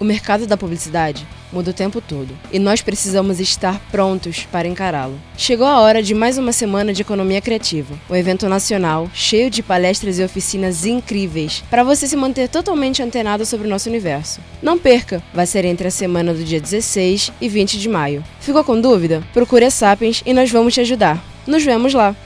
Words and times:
O 0.00 0.04
mercado 0.04 0.46
da 0.46 0.56
publicidade 0.56 1.26
muda 1.52 1.72
o 1.72 1.74
tempo 1.74 2.00
todo 2.00 2.34
e 2.50 2.58
nós 2.58 2.80
precisamos 2.80 3.38
estar 3.38 3.78
prontos 3.90 4.46
para 4.50 4.66
encará-lo. 4.66 5.20
Chegou 5.36 5.66
a 5.66 5.78
hora 5.78 6.02
de 6.02 6.14
mais 6.14 6.38
uma 6.38 6.52
semana 6.52 6.90
de 6.90 7.02
economia 7.02 7.42
criativa, 7.42 7.94
um 8.08 8.16
evento 8.16 8.48
nacional 8.48 9.10
cheio 9.12 9.50
de 9.50 9.62
palestras 9.62 10.18
e 10.18 10.24
oficinas 10.24 10.86
incríveis 10.86 11.62
para 11.68 11.84
você 11.84 12.06
se 12.06 12.16
manter 12.16 12.48
totalmente 12.48 13.02
antenado 13.02 13.44
sobre 13.44 13.66
o 13.66 13.70
nosso 13.70 13.90
universo. 13.90 14.40
Não 14.62 14.78
perca, 14.78 15.22
vai 15.34 15.46
ser 15.46 15.66
entre 15.66 15.88
a 15.88 15.90
semana 15.90 16.32
do 16.32 16.42
dia 16.42 16.62
16 16.62 17.30
e 17.38 17.46
20 17.46 17.78
de 17.78 17.88
maio. 17.90 18.24
Ficou 18.40 18.64
com 18.64 18.80
dúvida? 18.80 19.22
Procure 19.34 19.66
a 19.66 19.70
Sapiens 19.70 20.22
e 20.24 20.32
nós 20.32 20.50
vamos 20.50 20.72
te 20.72 20.80
ajudar. 20.80 21.22
Nos 21.46 21.62
vemos 21.62 21.92
lá! 21.92 22.16